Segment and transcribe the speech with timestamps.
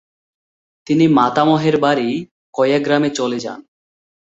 [0.87, 2.09] তিনি মাতামহের বাড়ি
[2.53, 3.59] কয়াগ্রামে চলে যান।